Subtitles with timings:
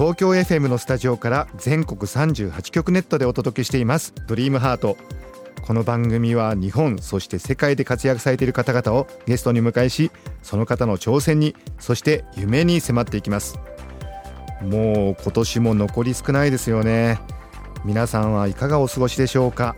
[0.00, 4.14] 東京 FM のスタジオから全国38局ネットでお届けしています。
[4.26, 4.96] ドリームハート。
[5.60, 10.10] この番組は日本そして世界で活躍されている方々をゲストに迎えし
[10.42, 13.58] その方の挑戦にそして夢に迫っていきます。
[14.62, 17.20] もう今年も残り少ないですよね。
[17.84, 19.76] 皆さんはいかがお過ごしでしょうか。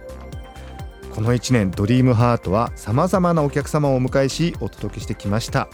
[1.16, 5.66] この1年ドリームハートは様々なお客様をお迎えしお届けしてきました。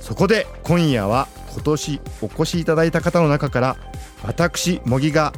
[0.00, 3.76] そこで今夜は今年お越しいただいた方の中から
[4.22, 5.32] 私茂木が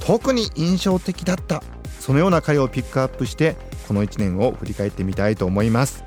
[0.00, 1.62] 特に印象的だった
[2.00, 6.04] そのような回をピックアップしてこの1年を振り返ってみたいと思います。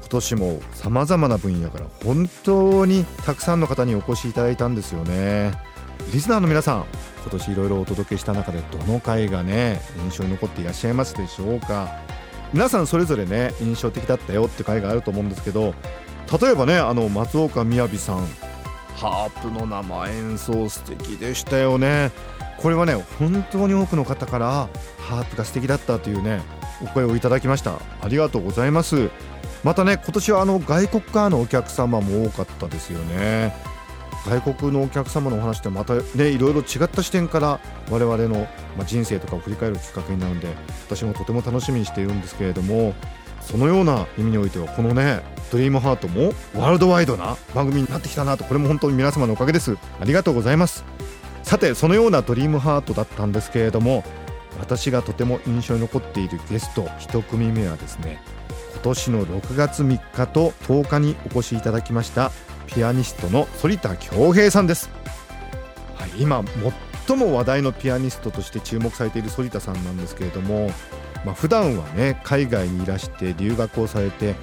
[0.00, 5.52] 今年もさまざまな分野から本当にたくさんの方にお越しいただいたんですよね。
[6.12, 6.86] リスナーの皆さん
[7.22, 11.88] 今年いろいろお届けした中でどの回がね印象に残っていらっしゃいますでしょうか。
[12.54, 15.74] 皆さんそれぞれね印象的だったよって回があると思うんですけど
[16.40, 18.26] 例えばねあの松岡雅さん
[18.98, 22.10] ハープの生演奏素敵でしたよね。
[22.60, 24.68] これはね本当に多くの方から
[24.98, 26.42] ハープが素敵だったというね
[26.82, 27.78] お声をいただきました。
[28.02, 29.10] ありがとうございます。
[29.62, 33.54] またね今年はあの外国からのお客様も多かったですよね。
[34.26, 40.48] 外国のお客様のお話ってまたねいろいろ違った視点から我々のま人生とかを振り返るきっかけになるんで
[40.88, 42.94] 私もとても楽しみにしているんですけれども
[43.40, 49.76] そのような意味においてはこのね「ドリームハートもワールドワイドな番組になってきたなとこれも本当に皆様のおかげです。
[50.00, 50.84] ありがとうございます。
[51.48, 54.04] さてそのようなドリームハートだったんですけれども
[54.60, 58.20] 私がとても印象に残っているゲスト一組目はですね
[58.74, 62.32] 今年の6月3日と10日にお越しいただきました
[62.66, 64.90] ピアニストの反田恭平さんです、
[65.96, 66.44] はい、今
[67.06, 70.70] 最も話題のピアニストとして注目されている反田さんなんですけれども
[71.28, 74.34] まあ、普段はね海外にいらして留学をされて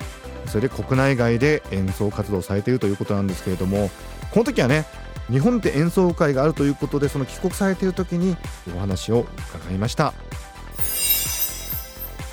[0.46, 3.90] それで国内外で演奏活動をされているということなんですけれども
[4.29, 4.85] この時はね
[5.31, 8.38] 日本で演奏会があるということでその帰国されている時に
[8.75, 9.25] お話を
[9.56, 10.13] 伺いました。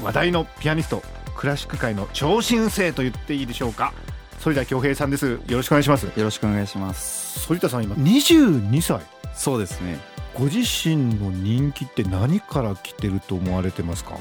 [0.02, 1.02] 話題のピアニスト
[1.34, 3.94] クラシック界の超新星と言っていいでしょうか。
[4.40, 5.30] 反田恭平さんです。
[5.30, 6.04] よろしくお願いします。
[6.04, 7.48] よろしくお願いします。
[7.48, 9.00] 反田さん今22歳。
[9.34, 10.12] そうですね。
[10.34, 14.18] ご自身の人気って何から来てると思われてますか、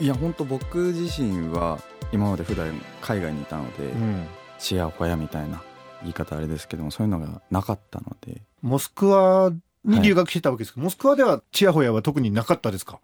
[0.00, 1.78] いや本当僕自身は
[2.12, 4.26] 今まで普段海外にいたので、うん
[4.58, 5.62] ちやほやみたいな
[6.02, 9.50] 言い方あれですけどもそういうのがなかったので、モスクワ
[9.86, 13.00] に留学してたわけですけど、モスクワではチヤホヤは特になかったですか？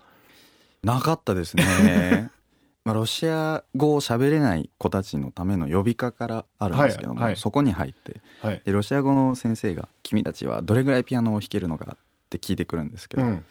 [0.83, 2.31] なかったですね。
[2.85, 8.61] まあロシア語を喋れない子たちのための呼びかからあるんですけども、はいはいそこに入ってはい。
[8.67, 11.97] でロシア語の先生が「君たちはどれぐらいピアノを弾けるのか?」っ
[12.29, 13.45] て聞いてくるんですけど、うん。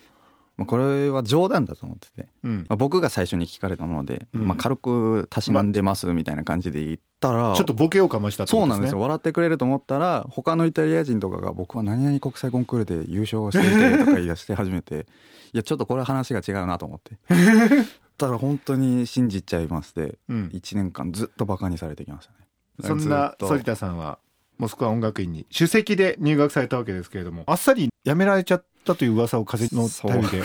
[0.57, 2.57] まあこれは冗談だと思ってて、うん。
[2.69, 4.47] まあ、僕が最初に聞かれたもので、うん。
[4.47, 8.99] まあ、軽くたしなんでますみたいな感じで言ったら、ちょっとボケをかましたってことそうなんですよ。
[8.99, 15.07] 笑ってくれると思ったら他のイタリア人とかが僕は何々国際コンクールで優勝していてとか言い出して始めて
[15.53, 17.17] いやちょっとこれ話が違うなと思って。
[18.17, 20.51] たら本当に信じちゃいましてうん。
[20.53, 22.37] 1年間ずっとバカにされてきましたね。
[22.81, 24.19] そんな反田さんは、
[24.57, 30.44] モスクワ音楽院に首席で入学されたわけですけれども、あっさり辞められちゃったという噂を風の便りで、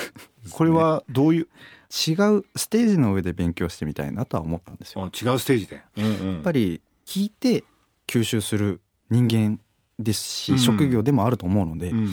[0.50, 1.48] これはどういう、
[1.90, 5.04] 違うステージの上で勉強してみたいなとは思ったんですよ。
[5.04, 5.82] あ違うステージで。
[5.96, 6.32] うんうん。
[6.34, 7.64] やっぱり聞いて
[8.06, 8.80] 吸収する
[9.10, 9.60] 人間
[9.98, 10.58] ですし、うん。
[10.58, 12.12] 職業でもあると思うので、うん。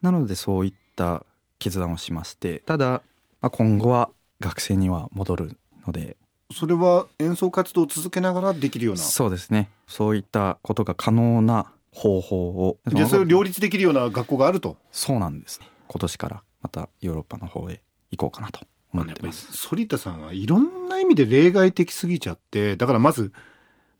[0.00, 1.26] なのでそういった
[1.58, 3.02] 決断をしましてただ、
[3.40, 6.16] まあ、今後は学生には戻るので。
[6.54, 9.00] それは演奏活動を続けながらできるような？
[9.00, 9.70] そうですね。
[9.86, 14.76] そういったことが可能な方法をじゃあそれを両立できるような学校があると。
[14.90, 18.60] そうなんですね今年からまたヨーロッパの方へ行こうかなと
[18.92, 23.32] 思ってます、反田さんはいろんな意味で例外的すぎちゃって、だからまず、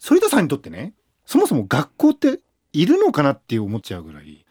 [0.03, 0.95] 反田さんにとってね、
[1.25, 2.41] そもそも学校って
[2.73, 4.45] いるのかなって思っちゃうぐらい。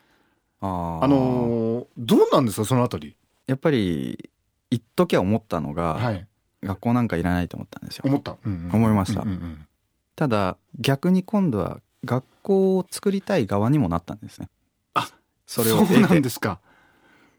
[0.62, 3.16] あーあのーどうなんですか、そのあたり。
[3.48, 4.30] やっぱり
[4.69, 6.27] 一時は思ったのが、はい。
[6.63, 8.38] 学校なんかいらないと思ったんですよ思った。
[8.45, 9.68] うんうん思いましたうんうんうん
[10.16, 14.50] ただ逆に今度は学校を作りたい側にもなったんですね。
[14.94, 15.09] あ
[15.45, 16.59] それをそうなんですか。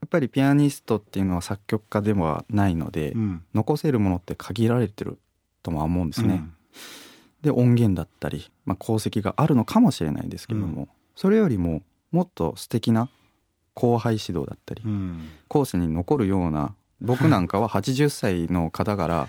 [0.00, 3.44] やっぱりピアニストっていうのは作曲家ではないので、うん。
[3.54, 5.18] 残せるものって限られてる
[5.62, 6.52] とも思うんですね、うん。
[7.42, 13.08] で音源だったり、まあ、功績があるのかもしれないですけれども、それよりももっと素敵な
[13.74, 15.28] 後輩指導だったりうん。
[15.48, 19.28] 後世に残るような僕なんかは 80歳の方から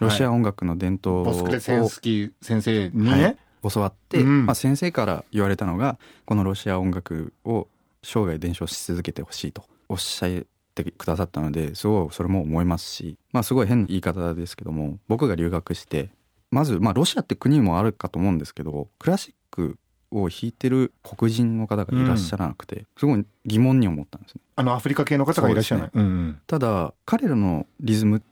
[0.00, 4.46] ロシア音楽の伝統をボスクレセンスキー先生にね、はい教わって、うん。
[4.46, 7.68] まあ、先生から言われたのがこのロシア音楽を
[8.02, 10.44] 生涯伝承し続けてほしいとおっしゃっ
[10.74, 16.10] てくださったのですごいそれも思いますし、まあ、すごい変な言い方ですけども僕が留学して
[16.50, 19.76] まず、まあ、ロシアって国もあるかと思うんですけどクラシック
[20.10, 24.40] を弾いてる黒人の方がいらっしゃらなくて、すごい疑問に思ったんですね。
[24.56, 28.22] あのアフリカ系の方がいらっしゃらない、うんただ彼らのリズム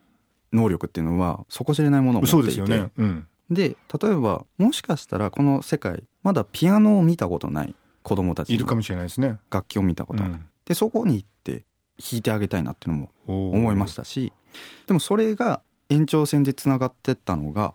[0.53, 11.65] 能力っていうのは底知れないものをうん、持っていてそうですよね、うん、で例えばもしかしたらこの世界まだピアノを見たことない子供たちのいるかもしれないですね、楽器を見たことある、でそこに行って
[11.99, 14.33] 弾いてあげたいなっていうのもうん、思いましたし
[14.87, 17.75] でもそれが延長線でつながってったのが、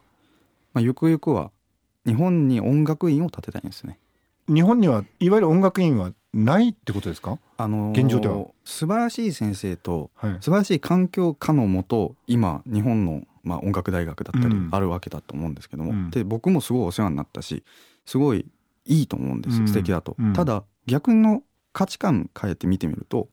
[0.73, 1.51] まあ、ゆくゆくは
[2.05, 3.99] 日本に音楽院を建てたいんですね。
[4.47, 8.47] 日本にはいわゆる音楽院はないってことですか、あのー現状では。
[8.63, 14.69] 素晴らしい先生とはい、素晴らしい環境下のもと今日本の、まあ、音楽大学だったりうん。
[14.71, 16.09] あるわけだと思うんですけども、うん。
[16.09, 17.63] で僕もすごいお世話になったし
[18.05, 18.45] すごい
[18.85, 19.67] いいと思うんです、うん。
[19.67, 20.33] 素敵だと、うん。
[20.33, 21.43] ただ逆の
[21.73, 23.29] 価値観変えて見てみると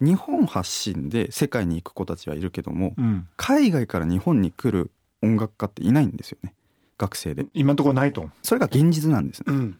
[0.00, 4.90] 日本発信で世界に行く子たちはいるけどもうん、海外から日本に来る
[5.22, 6.54] 音楽家っていないんですよね。
[6.98, 7.46] 学生で。
[7.54, 9.54] 今のところないと、それが現実なんですね。
[9.54, 9.78] ん。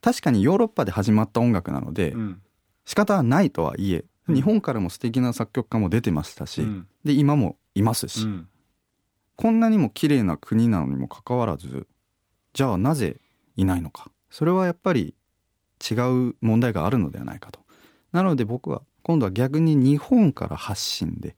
[0.00, 2.40] 確かにヨーロッパで始まった音楽なのでうん。
[2.84, 4.34] 仕方はないとはいえうん。
[4.34, 6.86] 日本からも素敵な作曲家も出てましたし、うん。
[7.04, 8.48] で今もいますし、うん
[9.36, 11.86] こんなにも綺麗な国なのにもかかわらず
[12.52, 13.20] じゃあなぜ
[13.56, 14.10] いないのか。
[14.30, 15.14] それはやっぱり
[15.90, 15.94] 違
[16.30, 17.60] う問題があるのではないかと。
[18.12, 21.36] なので僕は今度は逆に日本から発信で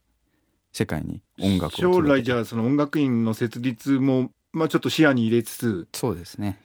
[0.73, 6.61] 世界に音楽を将来じゃゃあその音楽院の設立も、まあ、ちょっと視野に入れつつそうですね。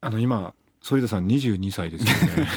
[0.00, 2.48] あの今反田さん22歳ですよね。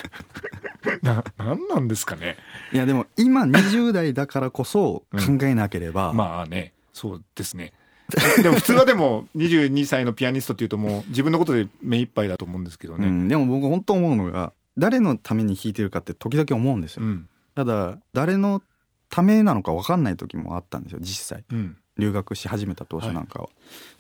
[1.02, 2.38] ななんなんですかね。
[2.72, 7.74] いやでも今20代だからこそ考えなければ、まあねそうですね
[8.42, 17.30] でも普通はでも22歳のピアニストっていうともう自分のことで目いっぱいだと思うんですけどね、うん、でも僕本当思うのが誰のために弾いてるかって時々思うんですよ、うん。
[17.56, 18.62] ただ誰の
[19.10, 21.44] ためなのか分かんない時もあったんですよ実際。
[21.52, 21.78] うん。
[21.98, 23.50] 留学し始めた当初なんかは、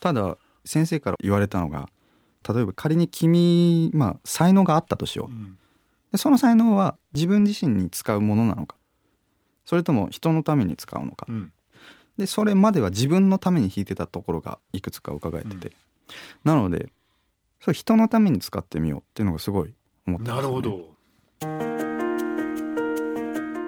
[0.01, 1.89] ただ先生から言われたのが
[2.47, 6.11] 例えば仮に君、まあ、才能があったとしよう。
[6.11, 8.75] でその才能は自分自身に使うものなのか。
[9.65, 11.25] それとも人のために使うのか。
[11.29, 11.51] うん
[12.17, 15.71] でそれまでは自分のために弾いてたところがいくつか伺えてて、
[16.43, 16.89] なので
[17.59, 19.73] それ人のために使ってみようっていうのがすごい
[20.07, 20.95] 思ってます、ね、なるほど。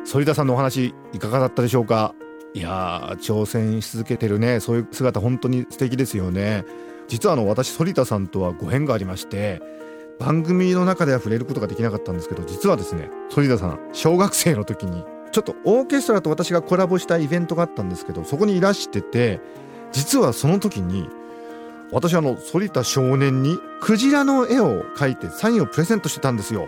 [0.10, 2.16] 反田さんのお話いかがだったでしょうか？
[2.54, 4.62] いやー挑戦し続けてるね。
[4.62, 6.64] そういう姿本当に素敵ですよね。
[7.08, 9.62] 実はあの私反田さんとはご縁がありまして
[10.20, 15.06] 番組の中では触れることができなかったんですけど実はですね反田さん小学生の時に
[15.38, 19.39] ちょっとオーケストラと私がコラボしたイベントがあったんですけどそこにいらしてて
[19.92, 21.07] 実はその時に
[21.92, 26.68] 私あの反田少年にクジラの絵を描いてサインをプレゼントしてたんですよ。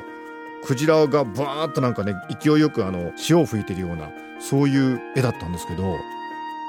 [0.63, 5.95] クジラがバーッとなんかね勢いよくあの潮を吹いてるようなそういう絵だったんですけど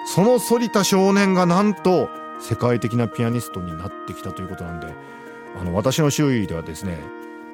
[0.06, 2.08] その反田少年がなんと
[2.40, 4.86] 世界的なピアニストになってきたということなんで
[5.60, 6.96] あの私の周囲ではですね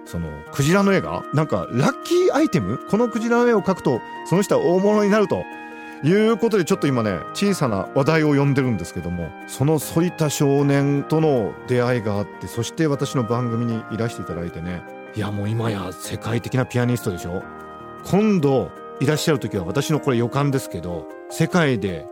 [0.06, 2.78] そのクジラの絵がなんかラッキーアイテム？
[2.90, 5.44] このクジラの絵を描くとその人は大物になると。
[6.04, 14.82] いうことでちょっと今ね小さな話題を呼んでるんですけどもその反田少年との出会いがあってそして私の番組にいらしていただいてね。
[15.14, 17.42] いやもう今や世界的なピアニストでしょ？
[18.04, 18.70] 今度
[19.00, 22.06] いらっしゃる時は私のこれ予感ですけど世界で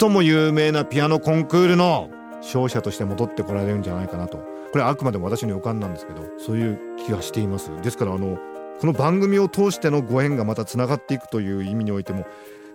[0.00, 4.42] 最も有名なピアノコンクールの勝者として戻ってこられるんじゃないかなと。
[4.72, 7.70] これあくまでも私の予感なんですけどそういう気がしています。
[7.82, 8.38] ですからあの
[8.80, 12.26] この番組を通してのご縁がまたつながっていくという意味においても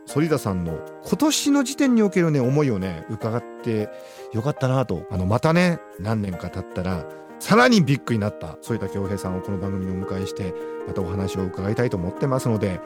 [0.07, 3.89] 反田さんの今年の時点におけるね思いをね伺って
[4.33, 7.05] よかったなとあのまたね何年か経ったら
[7.39, 10.53] さらにビッグになった反田恭平さんをこの番組にお迎えして
[10.87, 12.81] またお話を伺いたいと思ってますので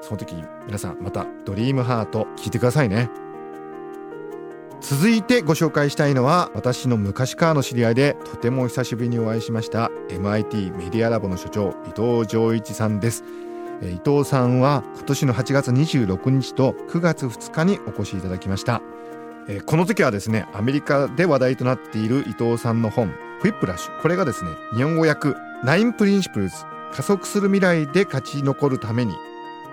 [0.00, 0.34] その時
[0.66, 3.10] 皆さんまた「ドリームハート聞いてくださいね。
[4.82, 13.24] 続いてご紹介したいのは私の昔からの知り合いでとても久しぶりにお会いしました MIT メディアラボの所長伊藤浄一さんです。
[13.82, 18.80] 伊藤さんは今年の8月26日と9月2日にお越しいただきました、
[19.66, 23.08] この時はですねアメリカで話題となっている伊藤さんの本
[23.42, 26.54] 「Whiplash」これがですね日本語訳「Nine Principles
[26.92, 29.14] 加速する未来で勝ち残るために」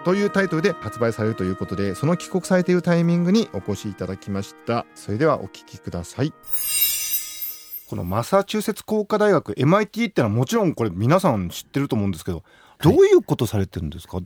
[0.05, 4.85] というタイトルで発売されるということでその帰国されているタイミングにお越しいただきました。
[4.95, 6.33] それではお聞きください。
[7.89, 12.43] このマサチューセッツ工科大学 MIT ってのはもちろんこれ皆さん知ってると思うんですけど
[12.81, 14.19] どういうことされてるんですか、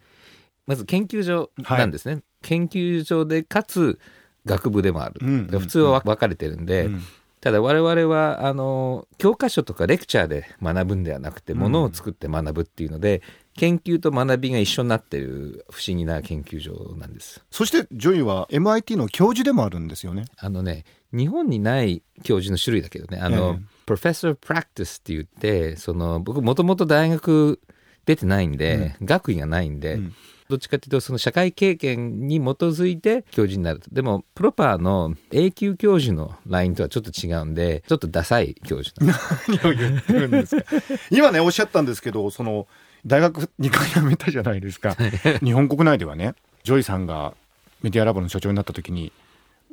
[0.68, 4.00] まず研究所なんですね、研究所でかつ
[4.46, 5.46] 学部でもある、うん。
[5.48, 7.02] だから普通は分かれてるんで、うん。
[7.42, 13.22] ただ我々はあの教科書とかレクチャーで学ぶんではなくてものを作って学ぶっていうので、
[13.56, 17.44] 研究と学びが一緒になってる不思議な研究所なんです。
[17.52, 20.26] そしてジョイは MIT の教授でもあるんですよね。
[20.38, 23.22] あのね日本にない教授の種類だけどね。
[23.22, 23.92] あの、ええ。
[23.92, 27.60] Professor Practice って言ってその僕もともと大学
[28.06, 30.14] 出てないんで、学位がないんで、うん。
[30.50, 33.90] どっちかっていうとその社会経験に基づいて教授になると。
[33.92, 38.94] でもプロパーの永久教授のラインとはちょっと違うんでちょっとダサい教授
[39.48, 40.64] 何を言ってるんですか。
[41.10, 42.68] 今ねおっしゃったんですけどその
[43.06, 44.96] 大学2回辞めたじゃないですか。
[45.44, 46.36] 日本国内ではね。
[46.64, 47.34] ジョイさんが
[47.82, 49.12] メディアラボの所長になった時に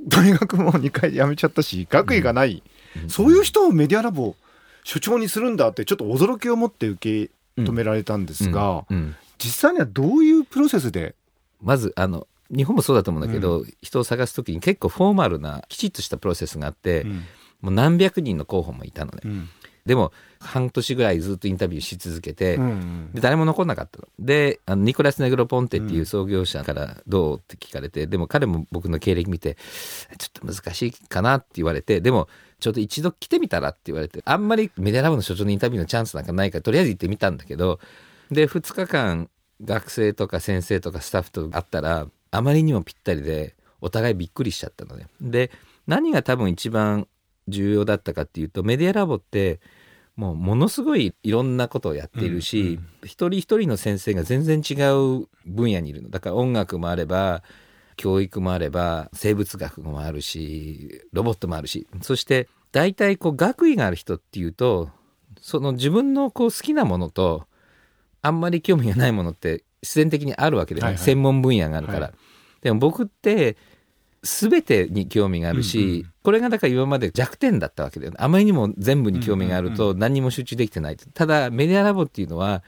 [0.09, 2.63] 大学も2回辞めちゃったし学位がない、
[3.09, 4.35] そういう人をメディアラボ
[4.83, 8.97] 所長にするんだってちょっと驚きを持って受け止められたんですが、うん。
[8.97, 9.17] うん。
[9.39, 11.15] 実際にはどういうプロセスで、
[11.63, 17.25] まずあの日本もそうだと思うんだけど、人を探す時に結構フォーマルなきちっとしたプロセスがあって、うん。
[17.61, 19.49] もう何百人の候補もいたのね、うん
[19.87, 24.09] でも半年ぐらいずっとインタビューし続けて、うんで誰も残んなかったの。
[24.19, 29.57] であのニコラス・ネグロ・ポンテっていう創業者からどうって聞かれて、でも彼も僕の経歴見て
[30.19, 32.29] ちょっと難しいかなって言われてでも
[32.61, 37.81] ちょっと一度来てみたらって言われてあんまりメディアラボの所長のインタビューのチャンスなんかないからとりあえず行ってみたんだけど
[38.31, 39.29] で2日間
[39.65, 45.07] 学生とか先生とかスタッフと会ったらあまりにもぴったりでお互いびっくりしちゃったのね。
[45.21, 45.51] で
[45.87, 47.09] 何が多分一番
[47.51, 49.61] 重要だったかっていうとメディアラボって
[50.17, 56.11] もうものすごいいろんなことをやっているし、一人一人の先生が全然違う分野にいるの。
[56.11, 57.43] だから音楽もあれば
[57.97, 61.87] 教育もあれば生物学もあるしロボットもあるし。
[62.03, 64.91] そして大体こう学位がある人っていうと
[65.41, 67.47] その自分のこう好きなものと
[68.21, 70.99] あんまり興味がないものって自然的にあるわけで、はいはい。
[70.99, 72.13] 専門分野があるから、はい。
[72.61, 73.57] でも僕って
[74.23, 76.13] 全てに興味があるし、うんうん。
[76.23, 78.19] これがだから今まで弱点だったわけだよね。
[78.21, 82.63] あまりにも全部に興味があると何にも集中できてない、ただメディアラボっていうのは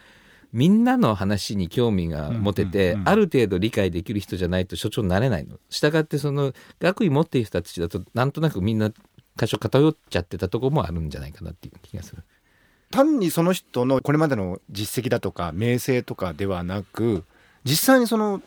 [0.53, 5.59] みんなの話に興味が持てて、ある程度理解できる人じゃないと所長になれないの。
[5.71, 8.91] したがってその学位持っている人たちだとなんとなくみんな
[9.37, 12.23] 箇所偏っちゃってたところもあるんじゃないかなっていう気がする。
[12.91, 17.25] 単にその人のこれまでの実績だとか名声とかではなく
[17.65, 18.43] 実際にその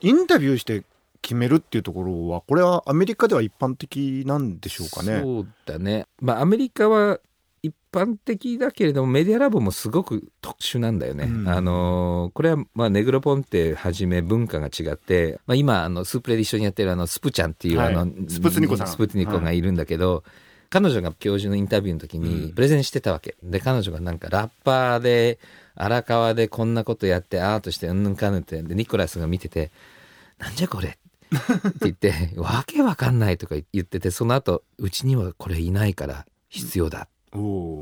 [0.00, 0.84] インタビューして
[1.26, 5.20] 決めるっていうところはこれはアメリカでは一般的なんでしょうかね。
[5.20, 6.06] そうだね。
[6.20, 7.18] まあアメリカは
[7.64, 11.24] 一般的だけれどもメディアラボもすごく特殊なんだよね。
[11.24, 20.22] うんあのーこれはまあネグロポンテはじめ文化が違って、まあ、今あのスープレで一緒にやってるあのスプちゃんっていう、はいあのスプツニコさんスプツニコがいるんだけど、
[20.70, 23.34] 彼女が教授のインタビューの時にプレゼンしてたわけ。
[23.42, 25.40] で彼女がなんかラッパーで
[25.74, 29.72] 荒川でこんなことやってアートしてうんぬんかんぬんってでニコラスが見てて
[30.38, 30.98] 「なんじゃこれ」
[31.34, 37.08] って言って「わけわかんない」とか言っててその後うちにはこれいないから必要だ。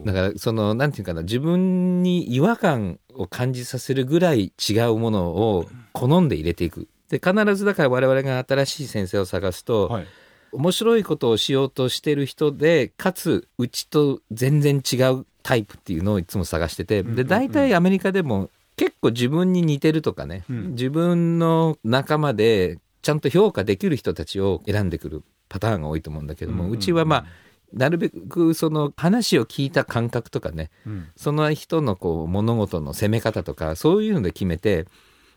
[0.04, 6.88] だからそのなんていうかな自分に違和感を感じさせるぐらい違うものを好んで入れていく。
[7.08, 10.06] で必ずだから我々が新しい先生を探すと、はい。
[10.52, 20.70] 面白いことをしようとしてる人でかつうちと全然違うタイプっていうのをいつも探しててで大体アメリカでも結構自分に似てるとかね、うん。
[20.70, 26.78] 自分の仲間でちゃんと評価できる人たちを選んでくるパターンが多いと思うんだけども、うんうんうん。
[26.78, 27.26] うちはまあ
[27.72, 31.08] なるべくその話を聞いた感覚とかねうん。
[31.14, 34.86] その人のこう物事の攻め方とかそういうので決めて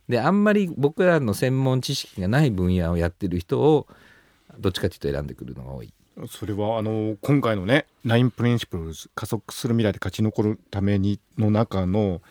[0.07, 3.87] であんまり僕らの専門知識がない分野をやってる人を
[4.57, 5.93] どっちかというと選んでくるのが多い。
[6.29, 12.21] それはあの今回のね「ナイン Principles 加速する未来で勝ち残るために」の中の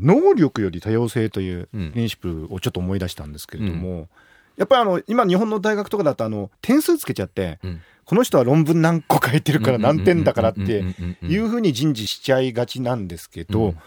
[0.00, 1.90] 能力より多様性といううん。
[1.92, 4.08] principle をちょっと思い出したんですけれども、
[4.58, 7.80] やっぱりあの今日本の大学とかだとあの点数つけちゃって、うん。
[8.04, 13.78] この人は論文何個書いてるから何点だからっていうふうに人事しちゃいがちなんですけど、うん。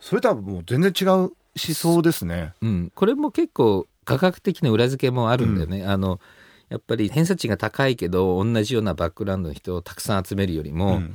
[0.00, 2.54] それとはもう全然違う思想ですね。
[2.60, 5.84] うん、これも結構科学的な裏付けもあるんだよね。
[5.86, 6.18] あの
[6.70, 11.14] やっぱり偏差値が高いけど同じようなバックグラウンドの人をたくさん集めるよりも、うん。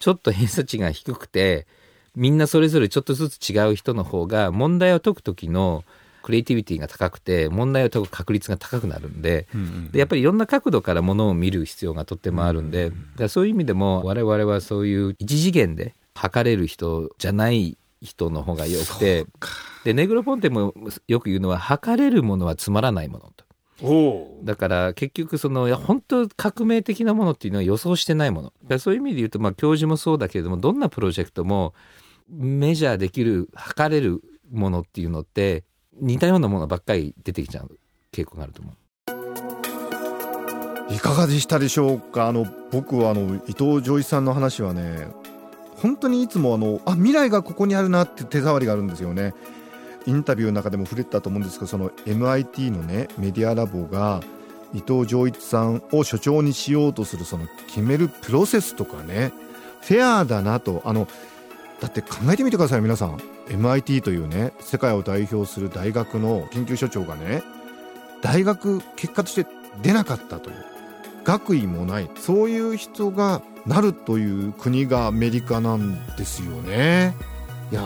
[0.00, 1.68] ちょっと偏差値が低くて
[2.16, 5.84] みんなそれぞれちょっとずつ違う人の方が問題を解く時の
[6.24, 19.26] クリエイティビティが高くて問題を解く確率が高くなるんでうんうんでやっぱりいろんな角度からものを見る必要がとってもあるんで、だそういう意味でも我々はそういう一次元で測れる人じゃない人の方がよくて
[19.84, 20.72] でネグロポンテも
[21.06, 23.44] よく言うのは測れるものはつまらないものと。
[24.44, 28.52] だから結局その本当革命的なものっていうのは予想してないもの。
[28.66, 31.74] だそういう意味で言うとまあ教授もそうだけれどもどんなプロジェクトも
[32.28, 35.64] メジャーできる測れるものっていうのって
[36.00, 37.78] 似たようなものばっかり出てきちゃう
[38.12, 38.74] 傾向があると思う。
[40.92, 42.28] いかがでしたでしょうか？
[42.28, 45.08] あの僕はあの伊藤浄一さんの話はね
[45.76, 49.34] 本当にいつもあのあ未来がここにあるなって手触りがあるんですよね
[50.06, 54.20] インタビューの中でも触れたと思うんですけどその MIT のねメディアラボが
[54.74, 59.32] 伊藤浄一さんを所長にしようとするその決めるプロセスとかね
[59.80, 61.08] フェアだなとあの
[61.84, 63.18] だって考えてみてください皆さん。
[63.48, 67.42] MIT というね世界を代表する大学の研究所長がね
[68.22, 69.46] 大学結果として
[69.82, 70.56] 出なかったという。
[71.24, 72.10] 学位もない。
[72.16, 77.14] そういう人がなるという国がアメリカなんですよね。
[77.70, 77.82] いや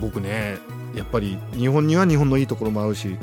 [0.00, 0.56] 僕ね
[0.94, 3.16] やっぱり日本には日本のいいところもあるし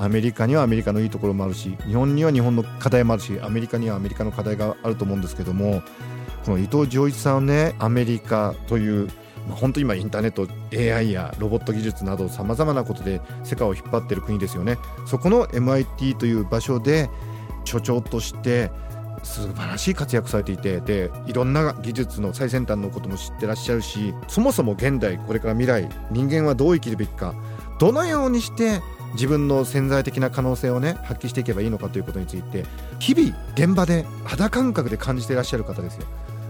[0.00, 5.82] アメリカにはアメリカのいいところもあるし日本には日本の課題もあるしアメリカにはアメリカの課題があると思うんですけども
[6.44, 9.08] この伊藤浄一さんはねアメリカという
[9.48, 14.78] まあ、本当今インターネット AI やロボット技術などさまざまなことで世界を引っ張ってる国ですよね。
[15.06, 17.10] そこの MIT という場所で
[17.64, 18.70] 所長として
[19.22, 27.34] 素晴らしい活躍されていてでいろんな技術の最先端のことも知ってらっしゃるしそもそも現代これから未来人間はどう生きるべきか
[27.78, 28.80] どのようにして
[29.14, 32.64] 自分の潜在的な可能性をね発揮していけばいいのかということについて
[32.98, 36.06] 日々現場で肌感覚で感じていらっしゃる方ですよ。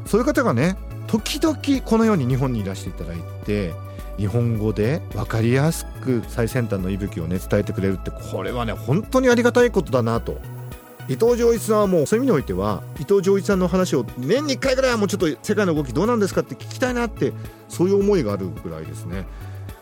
[0.06, 0.76] そういう方がね
[1.10, 3.72] 時々このように日本にいらしていただいて
[4.16, 10.38] 日本語で分かりやすく最先端の息吹をね伝えてくれるってこれはね本当にありがたいことだなと
[11.08, 17.32] 伊藤浄一さんはもうそういう意味においては伊藤浄一さんの話を年に1回ぐらいはもうちょっと世界の動きどうなんですかって聞きたいなって
[17.68, 19.24] そういう思いがあるぐらいですね。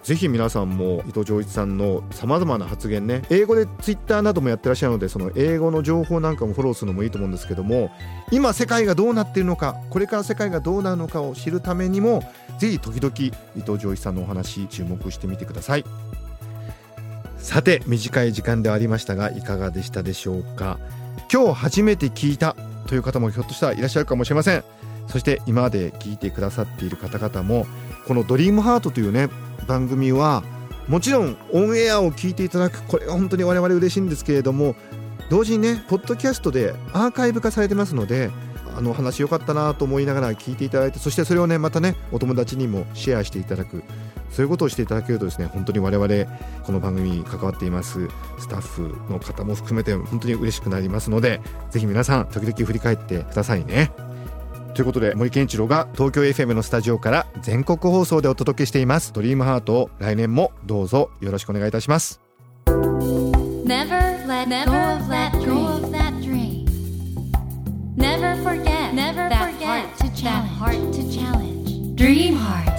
[0.08, 7.90] ぜひ皆さんも伊藤浄一さんのさまざまな発言ね英語でツイッターなどもやってらっしゃるのでその英語の情報なんかもフォローするのもいいと思うんですけども
[8.32, 12.22] 今世界がどうなっているのかこれから世界がどうなるのかを知るためにも
[12.58, 13.14] ぜひ時々
[13.54, 15.84] 伊藤浄一さんのお話注目してみてください。
[17.36, 20.78] さて短い時間ではありましたがいかがでしたでしょうか。
[21.30, 24.64] 今日初めて聞いたという方もひょっとしたらいらっしゃるかもしれません。
[25.06, 27.66] そして今まで聞いてくださっている方々も
[28.06, 29.28] この「ドリームハートというね
[29.66, 30.42] 番組は
[30.88, 34.74] もちろんオンエアを聞いていただくこれが本当に我々嬉しいんですけれども
[35.28, 38.30] 同時にねポッドキャストでアーカイブ化されてますので
[38.74, 43.82] あの話良かったなと思いながら聞いていただいてそしてそれをねまたねお友達にもシェアしていただく
[44.30, 46.30] そういうことをしていただけるとですね本当に我々
[46.62, 51.40] この番組に関わっていますスタッフの方も含めて本当に嬉しくなりますので
[51.70, 54.07] ぜひ皆さん時々振り返ってくださいね。
[54.78, 62.20] ということで森健一郎が東京 FM のスタジオから全国放送でお届けしています「ドリームハートを来年もどうぞよろしくお願いいたします。
[62.64, 65.32] Never let go of that
[66.22, 66.64] dream.
[67.96, 69.16] Never forget that
[69.58, 71.96] heart to challenge.
[71.96, 72.70] Dream heart.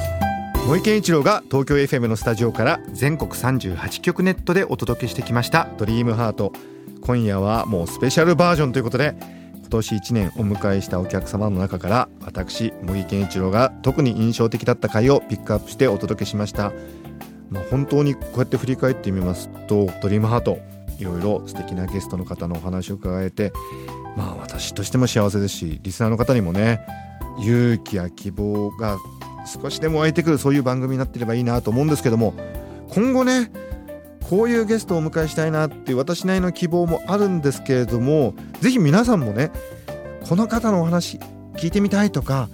[0.68, 6.54] 森健一郎が東京 FM のスタジオから全国38局ネットでお届けしてきました「ドリームハート
[7.02, 9.39] 今夜はもうスペシャルバージョンということで今
[9.70, 16.74] 今年1年お迎えしたお客様の中から私森健一郎が特に印象的だった回をピックアップしてお届けしました、
[17.52, 20.58] まあ、本当にこうやって振り返ってみますと「ドリームハート
[20.98, 23.54] いろいろ素敵なゲストの方のお話を伺えて
[24.18, 26.82] まあ私としても幸せですしリスナーの方にもね
[27.40, 28.98] 勇気や希望が
[29.46, 32.34] 少しでも湧いてくるそういう番組になってればいいなと思うんですけども
[32.90, 33.52] 今後ね
[34.30, 39.52] こういうゲストをお迎えしたいなっていう私なりの希望もあるんですけれどもぜひ皆さんもね
[40.28, 41.18] この方のお話
[41.56, 42.48] 聞いてみたいとか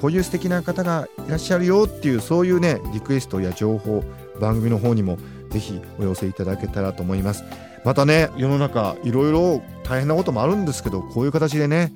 [0.00, 4.04] こういう素敵な方がいらっしゃるよっていうそういうねリクエストや情報
[4.40, 5.18] 番組の方にも
[5.50, 7.42] ぜひお寄せいただけたらと思います。
[7.84, 11.92] またね世の中いろいろ大変なこともあるんですけどこういう形でね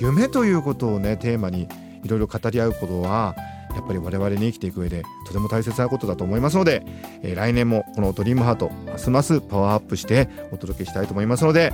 [0.00, 1.68] 夢ということをねテーマに
[2.04, 3.34] いろいろ語り合うことは
[3.78, 6.82] やっぱり我々に生きていく上でとても大切なことだと思いますので、
[7.22, 11.72] えー来年もこのドリームハートますますパワーアップしてお届けしたいと思いますので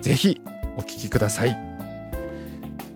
[0.00, 0.40] ぜひ
[0.76, 1.56] お聞きください。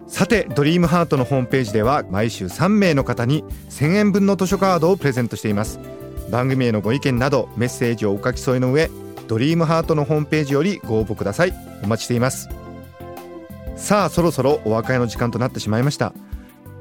[0.08, 5.78] さてドリームハートのホームページでは毎週3名の方に1000円分の図書カードをプレゼントしています。
[6.30, 8.90] 番組へのご意見などメッセージをお書き添えの上
[9.28, 11.54] ドリームハートのホームページよりご応募ください。
[11.84, 12.48] お待ちしています。
[13.76, 16.12] さあそろそろお別れの時間となってしまいました。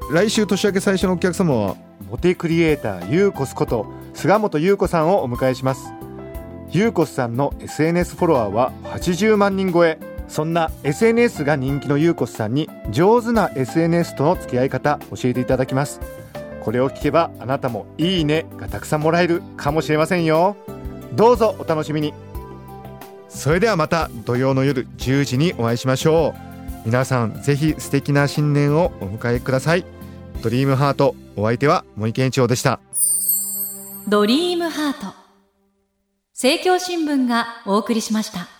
[0.09, 1.75] 来週年明け最初のお客様は
[2.09, 5.91] モテクリエイターユーコスこと菅本優子さんをお迎えします。
[6.71, 9.99] ユーコスさんの SNS フォロワーは80万人超え。
[10.29, 15.99] そんな SNS が人気のユーコスさんに上手な SNS との付き合い方教えていただきます。
[16.63, 20.55] これを聞けばあなたもいいねがたくさんもらえるかもしれませんよ。
[21.13, 22.13] どうぞお楽しみに。
[23.27, 26.47] それではまた土曜の夜10時にお会いしましょう。
[26.85, 29.96] 皆さんぜひ素敵な新年をお迎えください。
[30.41, 31.15] ドリームハート。
[31.35, 32.79] お相手は森健一郎でした。
[34.07, 35.13] ドリームハート。
[36.33, 38.56] 政教新聞がお送りしました。